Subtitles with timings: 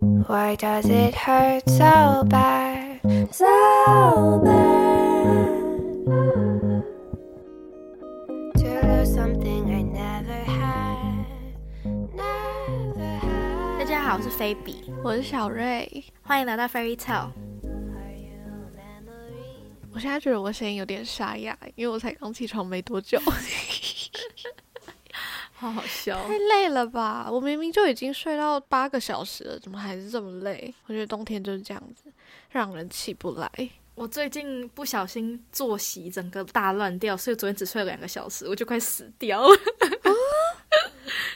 [0.00, 3.00] Why does it hurt so bad?
[3.32, 6.04] So bad.
[8.58, 11.26] To lose something I never had.
[12.14, 13.78] Never had.
[13.80, 17.30] 大家好，我是菲比，我是小瑞，欢迎来到 Fairy Tale。
[19.92, 23.18] 我现在觉得我声音有点沙哑，因为我才刚起床没多久，
[25.58, 27.28] 好好笑太累了吧？
[27.28, 30.72] 我明明就已经睡到八个小时了，怎么还是这么累？
[30.86, 32.04] 我觉得冬天就是这样子，
[32.50, 33.50] 让人起不来。
[33.96, 39.58] 我最近不小心作息整个大乱掉，所以昨天只睡了两个小时，我就快死掉了。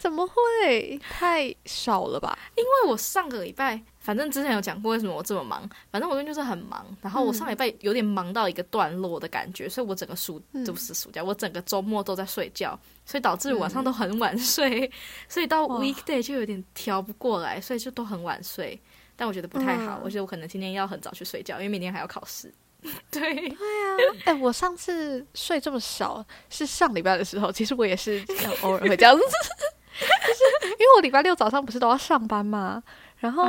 [0.00, 0.96] 怎么会？
[0.98, 2.38] 太少了吧？
[2.54, 14.90] 因为我上个礼拜，反正之前有讲过为什么我这么忙，反正我最近就是很忙，然后我上礼拜有点忙到一个段落的感觉，所以我整个暑嗯就是暑假，我整个周末都在睡觉，所以导致晚上都很晚睡，
[15.28, 18.78] 所以到 weekday 就有点调不过来，所以就都很晚睡。
[19.14, 20.00] 但我觉得不太好，嗯。
[20.02, 22.52] 我觉得我可能今天要很早去睡觉，因为明天还要考试。
[23.10, 23.20] 对。
[23.34, 23.54] 对啊，
[24.24, 28.24] 哎、我上次睡这么少是上礼拜的时候，其实我也是
[28.62, 32.82] 偶尔会这样子，就是因为我礼拜六早上不是都要上班嘛，
[33.18, 33.44] 然后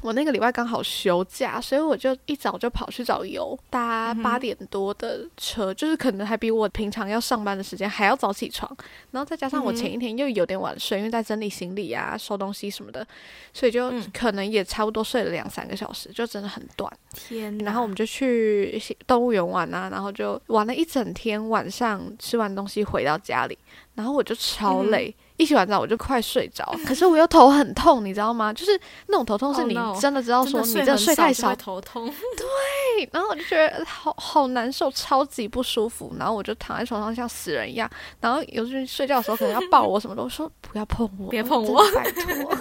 [0.00, 8.70] 我那个礼拜刚好休假，所以我就一早就跑去找油，搭八点多的车，就是可能还比我平常要上班的时间还要早起床，
[9.10, 13.06] 然后再加上我前一天又有点晚睡，因为在整理行李啊、收东西什么的，
[13.52, 14.04] 所以就嗯。
[14.12, 16.92] 可能也差不多睡了两三个小时，就真的很短。
[17.14, 23.56] 天，然后我们就去动物园玩啊，然后就玩了一整天，晚上吃完东西回到家里，
[23.94, 28.52] 然后我就超嗯累，一洗完澡我就快睡着， 可是我又头很痛，你知道吗？
[28.52, 31.54] 就是那种头痛是 Oh 你真的知道说你这很睡太少。
[31.56, 32.06] 头痛。
[32.36, 37.88] 对，然后我就觉得好好难受，超级不舒服，然后我就躺在床上像死人一样，
[38.20, 41.82] 然后有时候睡觉的时候可能要抱我什么的，我说不要碰我，别碰我。
[41.94, 42.24] 拜托，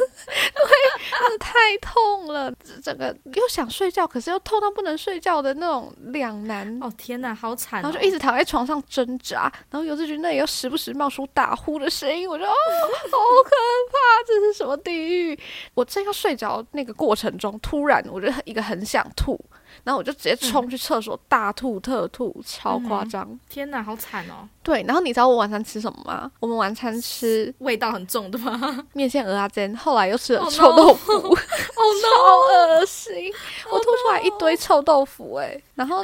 [1.29, 2.51] 的太痛了，
[2.83, 6.77] 整个又想睡觉，可是又痛到不能睡觉的那种两难。
[6.81, 7.83] 哦天哪，好惨、哦！
[7.83, 13.51] 然后就一直躺在床上挣扎，然后尤志军那里又时不时冒出打呼的声音，我就哦，好可
[13.91, 15.39] 怕，这是什么地狱？
[15.73, 19.39] 我正要睡着那个过程中，突然我就一个很想吐，
[19.83, 23.27] 然后我就直接冲去厕所大吐特吐，超夸张。
[23.49, 24.47] 天哪，好惨哦！
[24.63, 26.29] 对，然后你知道我晚餐吃什么吗？
[26.39, 28.85] 我们晚餐吃味道很重的吗？
[28.93, 31.11] 面线鹅啊煎，后来又吃了 Oh 臭豆腐。
[31.13, 31.37] 哦
[32.01, 33.33] 超恶心！
[33.71, 36.03] 我吐出来一堆臭豆腐哎、然后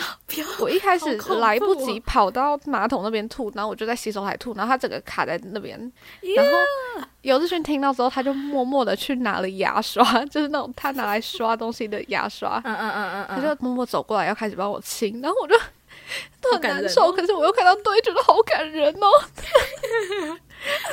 [0.59, 5.79] 我一开始来不哦及跑到马桶那边吐，然后我就在洗手台吐，然后它整个卡在那边。
[6.21, 6.51] 耶然后
[7.21, 15.55] 尤志勋听到之后，他就默默的去拿了牙刷， 就是那种他拿来刷东西的牙刷，嗯嗯嗯嗯嗯，他就默默走过来要开始帮我清，然后我就
[16.51, 19.07] 很难受，哦可是我又看到堆，觉得好感人哦。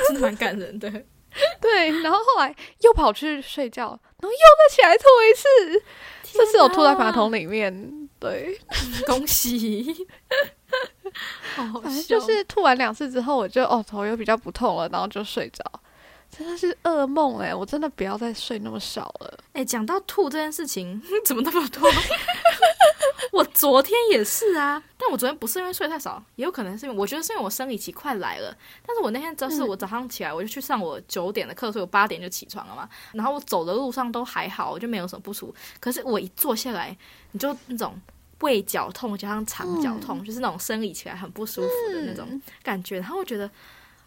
[0.07, 0.91] 真的蛮感人的。
[1.61, 3.87] 对，然后后来又跑去睡觉，
[4.19, 5.85] 然后又再起来吐一次，
[6.33, 8.09] 这次我吐在马桶里面。
[8.19, 8.55] 对，
[9.07, 10.05] 恭喜！
[11.55, 15.63] 好好反正，就是吐完两次之后，我就哦头又比较不痛了，然后就睡着。
[16.29, 17.53] 真的是噩梦哎！
[17.53, 19.37] 我真的不要再睡那么少了。
[19.53, 21.91] 哎，讲到吐这件事情， 怎么那么多？
[23.31, 28.55] 我昨天也是啊，但我昨天不是因为睡太少，也有可能是因为我觉得是因为我生理期快来了。
[28.85, 32.89] 但是我那天就是我早上起来，我就去上我九点的课，所以我八点就起床了嘛。
[33.13, 35.55] 然后我走的路上都还好，我就没有什么不舒服。
[35.79, 36.95] 可是我一坐下来，
[37.31, 37.99] 你就那种
[38.39, 42.99] 胃绞痛加上肠绞痛，就是那种生理起来很不舒服的那种感觉。
[42.99, 43.49] 然后我觉得，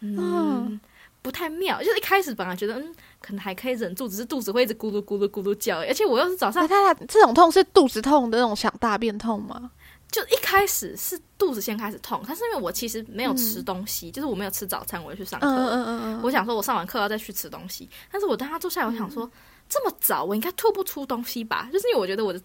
[0.01, 0.17] 嗯。
[0.17, 0.79] 嗯
[1.25, 9.71] 不太妙，就是一开始本来觉得嗯，可能还可以忍住，只是肚子会一直咕噜咕噜咕噜叫，而且我又是早上那他这种痛是肚子痛的那种想大便痛吗？
[10.11, 15.57] 就一开始是肚子先开始痛，但是因为我其实没有吃东西，就是我没有吃早餐，我就去上课嗯。
[15.57, 19.27] 嗯嗯嗯我想说，我上完课要再去吃东西，但是我当他坐下来，我想说，
[19.67, 21.67] 这么早我应该吐不出东西吧？
[21.73, 22.39] 就是因为我觉得我的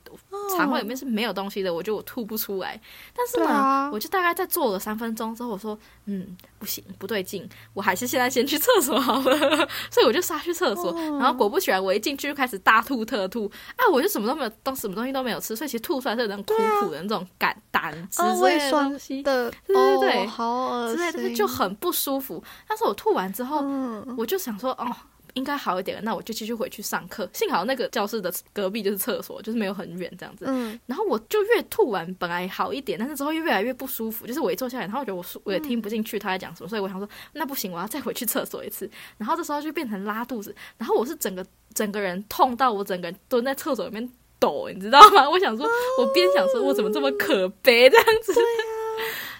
[0.56, 2.80] 肠胃里面是没有东西的，我觉得我吐不出来。
[3.14, 9.38] 但是呢，啊我就大概在坐了三分钟之后，我说，嗯，不行，不对劲，我还是现在先去厕所好了。
[9.90, 13.84] 所以我就杀去厕所，然后果不其然，我一进去就开始大吐特吐啊！
[13.92, 22.42] 我就什么都没有，东什么东西都没有吃，所以其实吐出来是有那种苦苦的那种感胆汁啊，之类的胃酸东西的，对对对哦好恶之类的，心，就很不舒服。
[22.66, 24.86] 但是我吐完之后，嗯我就想说，哦，
[25.34, 27.28] 应该好一点了，那我就继续回去上课。
[27.32, 30.44] 幸好那个教室的隔壁就是厕所，就是没有很远这样子。
[30.48, 34.26] 嗯然后我就越吐完，本来好一点，但是之后又越来越不舒服。
[34.26, 38.90] 就是我一坐下来，然后我觉得我舒我也听不进去他在讲什么，所以我想说，那不行，我要再回去厕所一次。
[39.18, 41.44] 然后这时候就变成拉肚子，然后我是整个
[41.74, 45.28] 整个人痛到我整个人蹲在厕所里面抖，你知道吗？
[45.28, 45.66] 我想说，
[45.98, 48.32] 我边想说我怎么这么可悲这样子，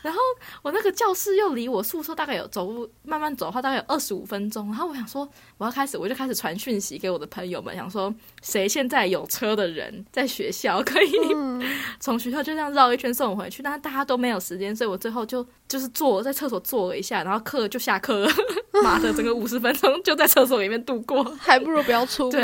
[0.03, 0.21] 然后
[0.63, 4.67] 我那个教室又离我宿舍大概有走路慢慢走的话，大概有二十五分钟。
[4.69, 11.13] 然后我想说，我要开始，我就开始传讯息给我的朋友们，想说谁现在有车的人在学校可以
[12.01, 13.63] 从学校就这样绕一圈送我回去。
[13.63, 18.31] 但是大家都没有时间，所以我最后就就是坐在厕所坐了一下，然后课就下课了。
[18.83, 21.23] 妈的，整个五十分钟就在厕所里面度过。
[21.39, 22.41] 还不如不要出门。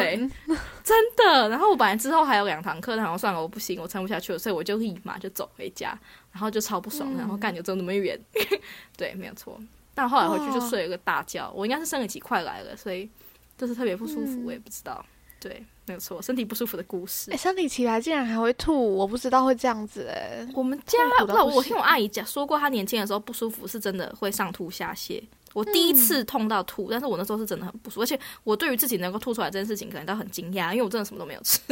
[0.47, 1.49] 对，真的。
[1.49, 5.99] 然后我本来之后还有两堂课，然后算了，我不行，我撑不下去了，所以我就立马就走回家，
[6.37, 8.15] 然后就超不爽，然后干就走那么远。
[8.95, 9.59] 对，没有错。
[9.95, 13.09] 但后来回去就睡了个大觉，我应该是生理期快来了，所以
[13.57, 15.03] 就是特别不舒服，我也不知道。
[15.41, 17.31] 对，没有错，身体不舒服的故事。
[17.33, 20.47] 哎，生理期来竟然还会吐，我不知道会这样子哎。
[20.53, 25.23] 我们家不知道，我听我阿姨讲说过，她年轻的时候不舒服是真的会上吐下泻。
[25.55, 31.63] 我第一次痛到吐，但是我那时候是真的很不舒服，而且我对于自己能够吐出来这件事情，可能都很惊讶，因为我真的什么都没有吃。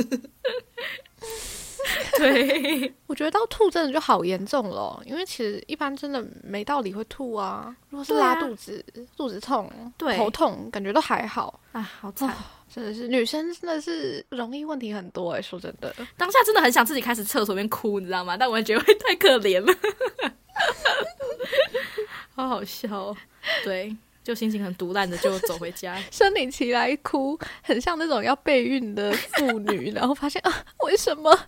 [2.17, 7.75] 对，我觉得到吐真的就好严重了，因为其实一般真的没道理会吐啊。
[7.91, 8.85] 如果是拉肚子、
[9.17, 11.61] 肚子痛、对头痛，感觉都还好。
[11.73, 12.35] 啊，好惨，
[12.73, 18.37] 真的是女生真的是容易问题很多哎，说真的，当下真的很想自己开始厕所边哭，你知道吗？
[18.37, 19.75] 但我觉得会太可怜了，
[22.35, 23.15] 好好笑。
[23.63, 23.95] 对。
[24.25, 31.39] 就心情很毒烂的就走回家， 生理期来哭，很像那种要备孕的妇女，然后发现啊，为什么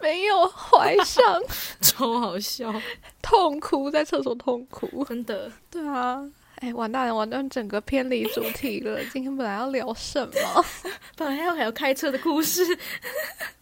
[0.00, 1.22] 没有怀上？
[1.82, 2.74] 超好笑，
[3.20, 5.52] 痛哭在厕所痛哭，真的。
[5.70, 6.18] 对啊，
[6.60, 9.04] 哎，完蛋了，完蛋，整个偏离主题了。
[9.12, 10.64] 今天本来要聊什么？
[11.16, 12.64] 本来要聊开车的故事。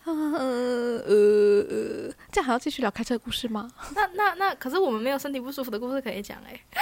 [0.05, 0.13] 呃
[1.07, 3.71] 呃，这样还要继续聊开车的故事吗？
[3.95, 6.61] 那那那，可是我们没有身体不舒服的故事可以讲哎。
[6.73, 6.81] 对。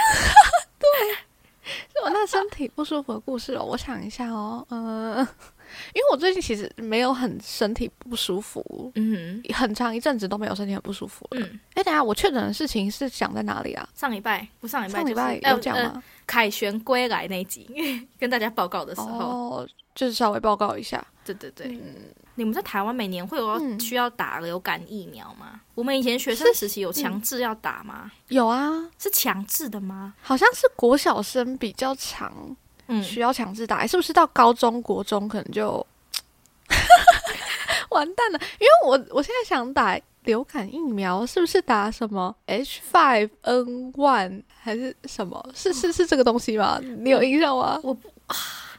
[2.03, 5.17] 我那身体不舒服的故事哦，我想一下哦，呃，
[5.95, 11.47] 因为我最近其实没有很身体不舒服，嗯，很长一阵子都没有身体很不舒服了。
[11.75, 13.89] 哎，等下我确诊的事情是讲在哪里啊？
[13.95, 16.03] 上礼拜不上礼拜，上礼拜有讲吗？
[16.27, 17.69] 凯旋归来那集
[18.19, 19.67] 跟大家报告的时候，
[20.01, 21.07] 就是稍微报告一下。
[21.23, 21.95] 对对对，嗯。
[22.37, 25.61] 你们在台湾每年会有需要打流感疫苗吗？
[25.75, 28.11] 我们以前学生时期有强制要打吗？
[28.29, 30.15] 有啊，是强制的吗？
[30.23, 32.33] 好像是国小生比较长，
[32.87, 35.87] 嗯，需要强制打，是不是到高中国中可能就
[37.91, 38.41] 完蛋了？
[38.59, 45.47] 因为我我现在想打流感疫苗，是不是打什么 H5N1 还是什么？
[45.55, 46.81] 是是是这个东西吗？
[46.81, 47.79] 你有印象吗？
[47.83, 48.09] 我不。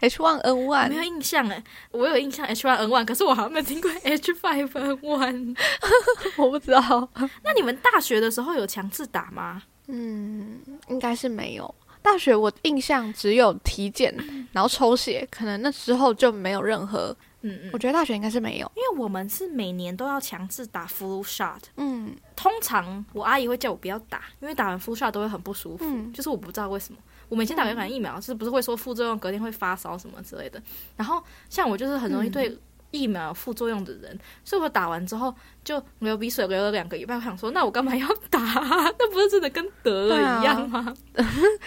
[0.02, 5.58] H1N1 没有印象哎，我有印象 H one N one，可是我好像没听过 H five N one，
[6.38, 7.10] 我不知道。
[7.44, 9.62] 那你们大学的时候有强制打吗？
[9.88, 10.60] 嗯，
[10.90, 11.76] 应该是没有。
[12.02, 14.12] 大学我印象只有体检，
[14.52, 17.16] 然后抽血，可能那时候就没有任何。
[17.44, 21.60] 嗯嗯，我觉得大学应该是没有，因为我们是每年都要强制打 flu shot。
[21.78, 27.00] 嗯，通常我阿姨会叫我不要打，因为打完 flu shot 都会很不舒服，就是我不知道为什么。
[27.32, 30.62] 我们以前打流感疫苗是不是会说副作用，隔天会发烧什么之类的？
[30.98, 32.60] 然后像我就是很容易对
[32.92, 35.34] 疫苗有副作用的人，所以我打完之后。
[35.64, 38.40] 就流鼻水流了两个礼拜，我想说，那我干嘛要打？
[38.98, 40.94] 那不是真的跟得了一样吗？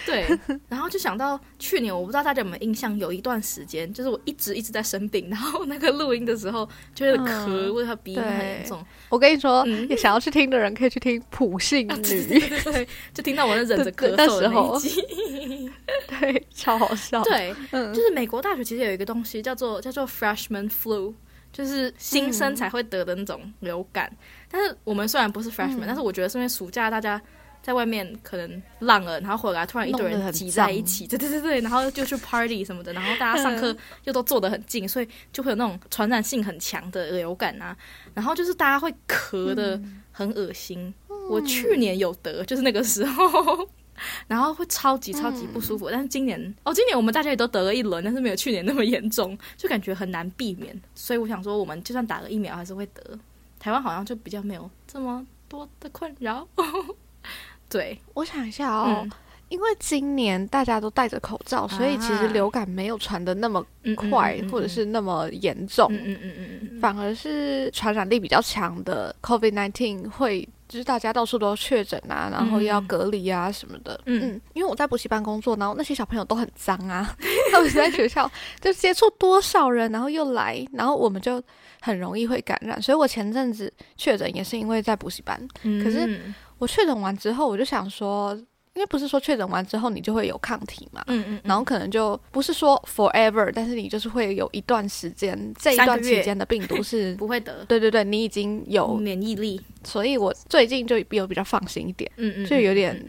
[0.05, 0.27] 对。
[0.67, 8.85] 然后就想到去年，我不知道大家有没有印象，有一段时间，就是我一直一直在生病，然后那个录音的时候就会咳，或者鼻音很严重。
[9.07, 9.65] 我跟你说，
[9.97, 15.01] 想要去听的人可以去听普信女， 对，就听到我在忍着咳嗽的那集，
[16.19, 17.23] 对，超好笑。
[17.23, 21.13] 对，就是美国大学其实有一个东西叫做叫做 freshman flu。
[21.55, 24.11] 就是新生才会得的那种流感，
[24.51, 27.19] 但是我们虽然不是 freshman，但是我觉得是因为暑假大家
[27.61, 37.73] 在外面可能浪了，然后回来突然一堆人挤在一起，对对对对，然后就去 party 什么的，然后大家上课又都坐得很近，所以就会有那种传染性很强的流感啊，
[38.13, 39.79] 然后就是大家会咳的
[40.11, 40.93] 很恶心。
[41.29, 43.65] 我去年有得，就是那个时候。
[44.27, 50.79] 然后会超级超级不舒服，但是今年哦，今年我们大家也都得了一轮，但是没有去年那么严重，就感觉很难避免。
[50.93, 53.17] 所以我想说，我们就算打了疫苗，还是会得。
[53.59, 56.47] 台湾好像就比较没有这么多的困扰。
[57.69, 59.07] 对，我想一下哦，
[59.49, 63.65] 因为今年大家都戴着口罩，所以其实流感没有传的那么
[64.09, 65.87] 快，或者是那么严重。
[65.91, 70.47] 嗯嗯嗯嗯，反而是传染力比较强的 COVID nineteen 会。
[70.67, 73.99] 就是大家到处都确诊啊，然后要隔离啊什么的。
[74.05, 77.15] 嗯，因为我在补习班工作，然后那些小朋友都很脏啊，
[77.51, 78.29] 他们在学校
[78.59, 81.41] 就接触多少人，然后又来，然后我们就
[81.81, 82.81] 很容易会感染。
[82.81, 85.39] 所以我前阵子确诊也是因为在补习班。
[85.83, 86.19] 可是
[86.57, 88.37] 我确诊完之后，我就想说
[88.75, 97.63] 因为不是说确诊完之后你就会有抗体嘛，嗯嗯，然后可能就不是说 forever，但是你就是会有一段时间，这一段期间的病毒是， 不会得。
[97.65, 103.01] 对对对，你已经有，免疫力，所以我最近就有比较放心一点，嗯嗯，就有点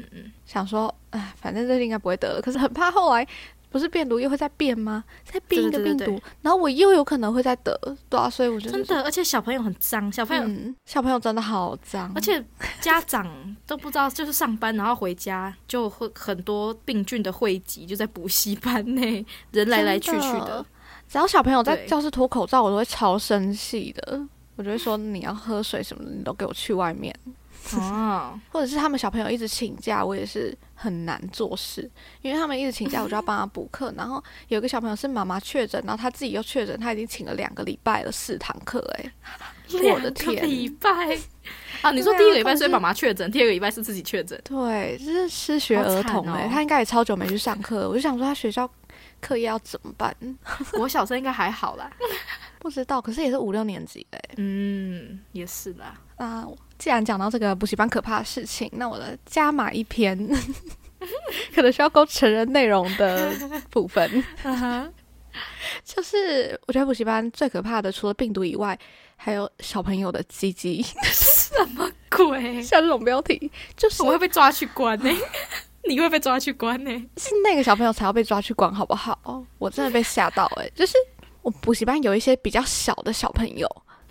[0.47, 3.27] 想说，哎，反正这应该不会得了，可是很怕后来
[3.77, 5.05] 不是变毒又会再变吗？
[5.23, 7.79] 再变一个病毒，对对对然后我又有可能会再得，
[8.09, 12.43] 对啊，所以我觉得真的，而且小朋友很脏，小朋友嗯，小朋友真的好脏，而且
[12.81, 20.67] 家长都不知道，就是上班然后回家就会很多病菌的汇集，就在补习班内，人来来去去的的。
[21.09, 24.21] 只要小朋友在教室脱口罩，我都会超生气的。
[24.57, 27.15] 我就会说你要喝水什么的，你都给我去外面。
[27.75, 31.91] 哦， 或者是他们小朋友一直请假，我也是很难做事，
[32.23, 33.93] 因为他们一直请假，我就要帮他补课。
[33.97, 39.13] 然后有个小朋友是妈妈确诊，然后他自己又确诊，他已经请了两个礼拜了，四堂课，哎，
[39.73, 40.91] 我 的两个天礼拜
[41.83, 41.91] 啊！
[41.91, 48.69] 你说第一个礼拜是是妈妈确诊，第二个礼拜是自己确诊，对，就是失学儿童、哎、他应该也超久没去上课，我就想说他学校
[49.21, 50.15] 课业要怎么办？
[50.79, 51.91] 我小时候应该还好啦。
[52.67, 55.95] 不知道，可是也是五六年级嘞、嗯，也是啦。
[56.19, 56.45] 那
[56.79, 60.19] 既然讲到这个补习班可怕的事情，那我的加码一篇，
[61.55, 63.33] 可能需要勾成人内容的
[63.71, 64.11] 部分，
[65.85, 68.77] 就是我觉得补习班最可怕的，除了病毒以外，
[69.15, 70.85] 还有小朋友的鸡鸡。
[71.05, 72.61] 什么鬼？
[72.61, 75.09] 像这种标题，就是我会被抓去关呢、
[75.89, 79.45] 你会被抓去关呢、是那个小朋友才要被抓去关，好不好？
[79.59, 80.95] 我真的被吓到哎、就是
[81.47, 83.69] 我补习班有一些比较小的小朋友，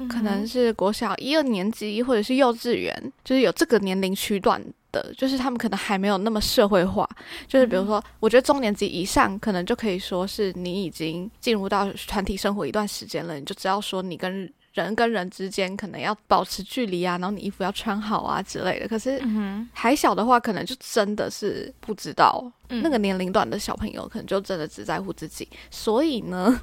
[0.07, 7.05] 可能是国小一二年级或者是幼稚园，就是有这个年龄区段的，就是他们可能还没有那么社会化。
[7.45, 18.87] 就是比如说，我觉得中年级以上可能就可以说是你已经进入到团体生活一段时间了，你就知道说你跟人跟人之间可能要保持距离啊，然后你衣服要穿好啊之类的。
[18.87, 22.49] 可是嗯还小的话，可能就真的是不知道。
[22.69, 26.59] 嗯那个年龄段的小朋友可能就真的只在乎自己，所以呢，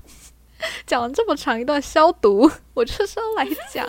[0.87, 3.89] 讲了这么长一段消毒， 我就是要来讲，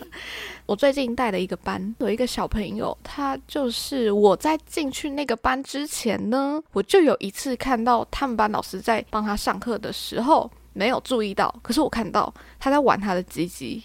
[0.66, 13.84] 我最近带的一个班有一个小朋友，他就是我在进去那个班之前呢，我就有一次看到他们班老师在帮他上课的时候没有注意到，可是我看到他在玩他的鸡鸡。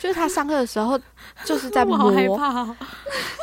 [0.00, 0.98] 就是他上课的时候，
[1.44, 2.76] 就是在摸， 好害怕哦。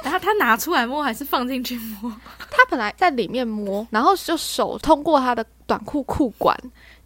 [0.03, 2.11] 然后他拿出来摸还是放进去摸？
[2.51, 6.57] 他本来在里面摸，然后就手通过他的短裤裤管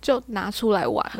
[0.01, 1.05] 就拿出来玩。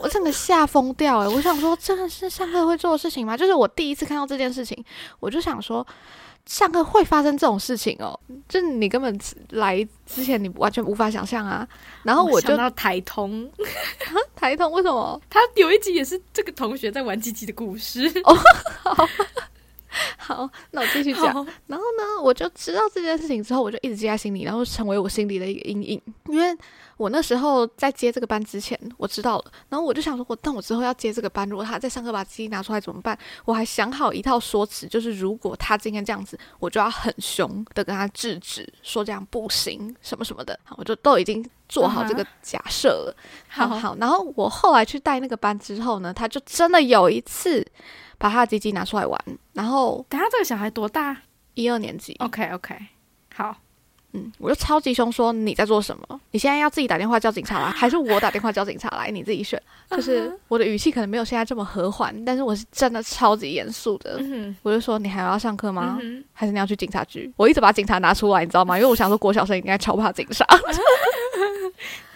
[0.00, 3.36] 我整个吓疯掉诶、我想说，真的是上课会做的事情吗？
[3.36, 4.84] 就是我第一次看到这件事情，
[5.18, 5.84] 我就想说，
[6.44, 8.16] 上课会发生这种事情哦，
[8.48, 9.18] 就是你根本
[9.50, 11.66] 来之前你完全无法想象啊。
[12.04, 13.50] 然后我就想到台通，
[14.36, 15.20] 台通为什么？
[15.28, 18.08] 他有一集也是这个同学在玩鸡鸡的故事。
[20.36, 21.24] 好，那我继续讲。
[21.66, 26.02] 然后呢，我就知道这件事情之后，我就一直记在心里，然后成为我心里的一个阴影。
[26.28, 26.56] 因为
[26.98, 33.18] 我那时候在接这个班之前，我知道了，然后我就想说，我但我之后要接这个班，如果他在上课把机器拿出来怎么办？
[33.44, 40.58] 我还想好一套说辞，就是如果他今天这样子，我就要很凶的跟他制止，说这样不行，什么什么的。
[40.64, 43.16] 好我就都已经做好这个假设了。
[43.48, 47.66] 好好好，然后我后来去带那个班之后呢，他就真的有一次
[48.18, 49.20] 把他的鸡鸡拿出来玩，
[49.52, 51.16] 然后等下这个小孩多大
[51.54, 52.74] 一二年级，？OK OK，
[53.34, 53.56] 好，
[54.12, 56.20] 嗯，我就超级凶说你在做什么？
[56.30, 59.10] 你现在要自己打电话叫警察来， 还是我打电话叫警察来？
[59.10, 59.60] 你自己选。
[59.90, 64.16] 就是我的语气可能没有现在这么和缓，但是我是真的超级严肃的。
[64.20, 65.98] 嗯我就说你还要上课吗？
[66.02, 67.32] 嗯还是你要去警察局？
[67.36, 68.76] 我一直把警察拿出来，你知道吗？
[68.76, 70.44] 因为我想说国小生应该超怕警察。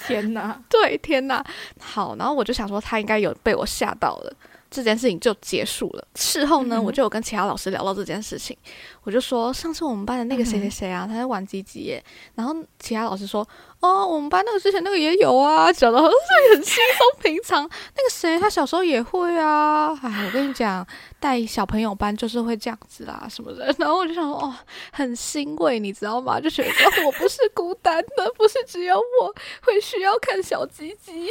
[0.06, 0.60] 天哪！
[0.68, 1.44] 对，天哪！
[1.78, 4.32] 好，然后我就想说他应该有被我吓到了。
[4.70, 6.06] 这件事情就结束了。
[6.14, 8.56] 事后呢，嗯我就有跟其他老师聊到这件事情，
[9.02, 12.02] 我就说上次我们班的那个谁谁谁啊，他在玩鸡鸡耶。
[12.34, 13.46] 然后其他老师说，
[13.80, 17.62] 哦，我们班那个之前那个也有啊，讲的好像是很轻松平常。
[17.62, 19.98] 那个谁他小时候也会啊。
[20.02, 20.86] 哎，我跟你讲，
[21.18, 23.74] 带小朋友班就是会这样子啦，什么的。
[23.78, 24.54] 然后我就想说，哦，
[24.92, 26.40] 很欣慰，你知道吗？
[26.40, 26.70] 就觉得
[27.04, 31.26] 我不是孤单的，不是只有我会需要看小鸡鸡。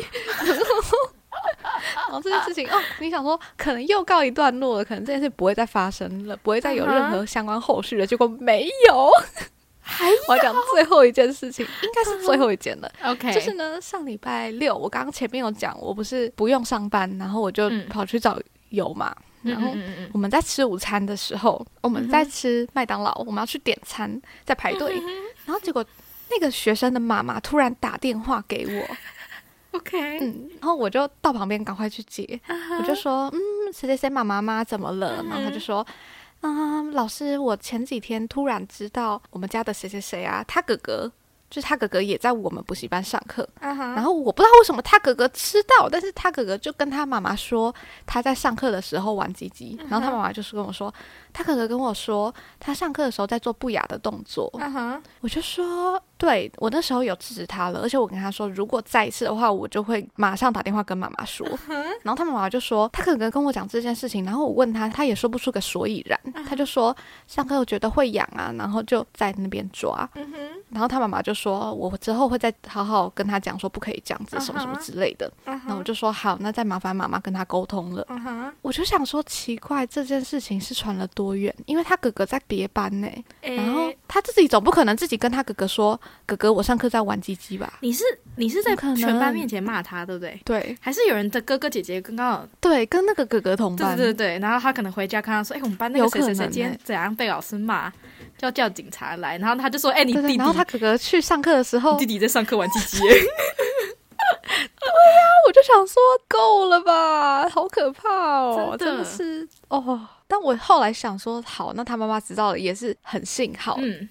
[0.45, 1.11] 然 后
[2.23, 8.05] 这件事情哦，你想说可能又告一段落了，可能这件事不会再发生了，不会再有任何相关后续了。
[8.05, 9.09] 结果没有，
[9.79, 12.77] 还我要讲最后一件事情，应该是最后一件。
[12.81, 12.91] 了。
[13.03, 17.87] OK，就是呢，上礼拜六我刚刚前面有讲，我不是不用上班，然后我就嗯。
[17.89, 19.71] 跑去找油嘛，嗯然后
[20.13, 25.01] 我们在吃午餐的时候，我们在吃麦当劳，我们要去点餐，在排队，
[25.45, 25.83] 然后结果
[26.29, 28.95] 那个学生的妈妈突然打电话给我，
[29.77, 32.39] OK，嗯，然后我就到旁边赶快去接，
[32.79, 33.39] 我就说，嗯，
[33.73, 35.23] 谁谁谁妈妈妈怎么了？
[35.23, 35.85] 然后他就说，
[36.41, 41.11] 嗯，老师，我前几天突然知道我们家的谁谁谁啊，他哥哥。
[41.49, 47.73] 就是他哥哥也在我们补习班上课，然后我不知道为什么他哥哥知道，但是他哥哥就跟他妈妈说
[48.05, 50.93] 他在上课的时候玩鸡鸡，然后他妈妈就是跟我说，
[51.33, 54.51] 他哥哥跟我说他上课的时候在做不雅的动作，
[55.21, 56.01] 我就说。
[56.19, 61.47] 对我那时候有制止他了，而且我跟他说，如果再一次的话，我就会马上打电话跟妈妈说。
[62.03, 66.93] 然后他妈妈就说，他可能跟我讲这件事情，然后我问他，他也说不出个所以然，他就说
[67.25, 70.09] 上课我觉得会痒啊，然后就在那边抓。
[70.69, 75.31] 然后他妈妈就说，我之后会再好好跟他讲，说不可以这样子，什么什么之类的。
[75.45, 78.05] 那我就说好，那再麻烦妈妈跟他沟通了。
[78.61, 81.53] 我就想说，奇怪，这件事情是传了多远？
[81.65, 83.09] 因为他哥哥在别班呢，
[83.41, 85.99] 然后他自己总不可能自己跟他哥哥说。
[86.25, 87.73] 哥哥，我上课在玩鸡鸡吧？
[87.81, 88.05] 你是
[88.37, 90.39] 你是在全班面前骂他，对不对？
[90.45, 94.39] 对，还是有人的哥哥姐姐刚刚对跟那个哥哥同班，对对对。
[94.39, 97.89] 然后他可能回家看到说，哎，我们班那个谁谁谁今天怎样被老师骂，
[98.37, 99.37] 就要叫警察来。
[99.39, 100.35] 然后他就说，哎，你弟弟。
[100.37, 102.99] 然后他哥哥去上课的时候，弟弟在上课玩鸡鸡。
[102.99, 103.15] 对呀，
[105.47, 110.07] 我就想说，够了吧，好可怕哦，真的是哦。
[110.29, 113.75] 但我后来想说，好，那他妈妈知道了也是很幸好。
[113.81, 114.07] 嗯。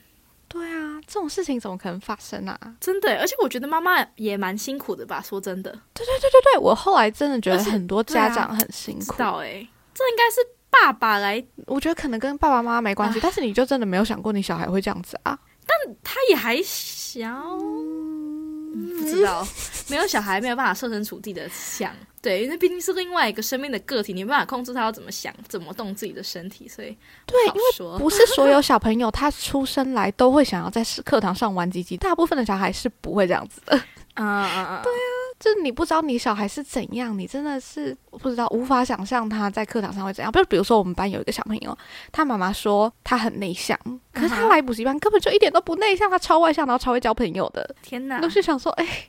[0.51, 2.59] 对啊，这种事情怎么可能发生啊？
[2.81, 5.21] 真的，而且我觉得妈妈也蛮辛苦的吧？
[5.21, 9.23] 说真的，对对对对对，我后来真的觉得很多家长很辛苦。
[9.23, 15.39] 哎，这应该是爸爸来，我觉得可能跟爸爸妈妈没关系，但是你就真的没有想过你小孩会这样子啊？
[15.67, 17.29] 但他也还小。
[18.69, 19.47] 不知道，
[19.89, 26.97] 没有小孩没有办法设身处地的想，对，因为毕竟是另外一个生命的个体，你没办法控制他要怎么想、怎么动自己的身体，所以
[27.27, 33.77] 对，因为不是所有小朋友他出生来都会想要在课堂上玩鸡鸡，大部分的小孩是不会这样子的。
[34.15, 34.81] 啊啊啊！
[34.83, 35.18] 对啊。
[35.38, 40.33] 就是你不知道你小孩是怎样，你真的是不知道，无法想象他在课堂上会怎样。
[40.33, 41.78] 比如，比如说我们班有一个小朋友，
[42.11, 43.78] 他妈妈说他很内向，
[44.12, 47.75] 可是他来补习班根本就一点都不内向，他超外向，然后超会交朋友的。
[47.83, 48.21] 天哪！
[48.21, 49.09] 都是想说，哎，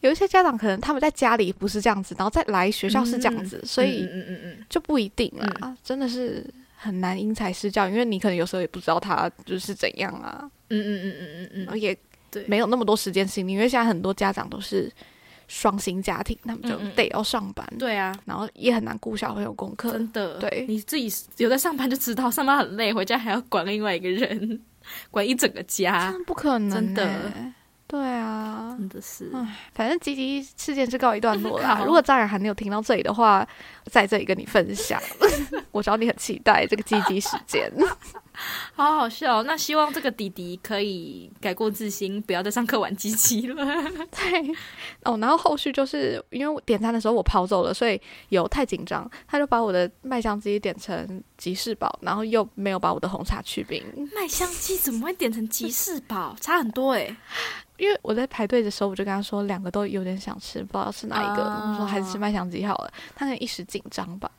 [0.00, 6.42] 有一些家长可能他们在家里不是这样子，然后再来学校是这样子，所以嗯嗯嗯就不一定啦，真的是
[6.74, 10.50] 很难因材施教，因为你可能有时候也不知道他就是怎样啊。
[10.70, 11.94] 嗯嗯嗯嗯嗯嗯，也
[12.30, 14.90] 对，没有那么多时间心理，因为现在很多家长都是。
[15.52, 20.38] 双薪家庭，他们就得要上班，对啊，然后也很难顾小朋友功课，真的。
[20.38, 24.60] 对，你自己有在上班就知道，上班很累，回家还要管另外一个人，
[25.10, 27.10] 管一整个家，不可能，真的。
[27.88, 29.28] 对啊，真的是。
[29.74, 31.82] 反正吉吉事件是告一段落啦。
[31.84, 33.44] 如果家人还没有听到这里的话，
[33.86, 35.02] 在这里跟你分享，
[35.72, 37.68] 我知道你很期待这个吉吉事件。
[38.74, 43.54] 好好笑，那希望这个弟弟可以改过自新，不要再上课玩机器了。
[44.10, 44.52] 对，
[45.04, 48.00] 哦，然后后续就是因为我点餐的时候我跑走了，所以
[48.30, 53.82] 有太紧张，他就把我的麦香鸡点成吉士堡，然后又没有把我的红茶去冰。
[54.14, 56.36] 麦香鸡怎么会点成吉士堡？
[56.40, 57.16] 差很多哎。
[57.80, 61.42] 因为我在排队的时候，我就跟他说两个都有点想吃，不知道是哪一个。
[61.42, 62.92] 我说还是吃麦香鸡好了。
[63.16, 64.30] 他可能一时紧张吧。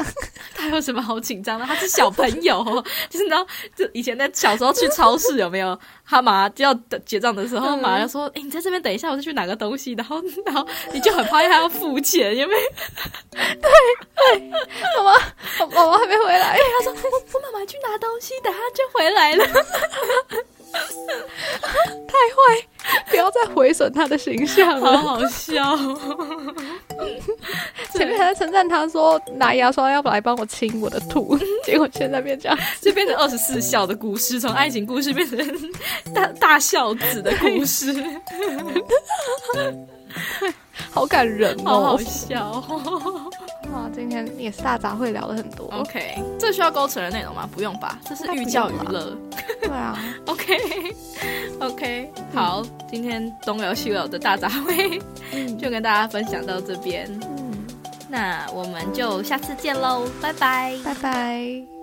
[0.53, 1.65] 他有什么好紧张的？
[1.65, 2.63] 他是小朋友，
[3.09, 5.77] 就是你知道，就以前在小时候去超市有没有？
[6.05, 6.73] 他马上就要
[7.05, 12.59] 结账的时候，马上说：“哎，你在这边等一下，我就去拿个东西。”然后， 然后你就很怕他要付钱，有没有？
[13.31, 16.57] 对对，妈妈，妈妈还没回来。
[16.57, 19.45] 他说：“我我妈妈去拿东西，等下就回来了。”
[20.71, 22.39] 太坏，
[23.09, 25.77] 不要再毁损他的形象了，好好笑。
[27.93, 35.37] 前面还在称赞他说拿牙刷要来帮我清我的吐， 结果现在变这样，就变成二十四孝的故事，从爱情故事变成
[36.13, 37.93] 大大孝子的故事，
[40.91, 42.63] 好感人哦，好好笑。
[43.73, 45.67] 哇，今天也是大杂烩聊了很多。
[45.71, 47.49] OK，这需要勾成的内容吗？
[47.53, 49.17] 不用吧，这是寓教于乐。
[49.61, 55.01] 对啊， OK，OK，好，今天东聊西聊的大杂烩
[55.57, 57.07] 就跟大家分享到这边。
[57.37, 57.65] 嗯，
[58.09, 61.80] 那我们就下次见喽，拜拜，拜拜。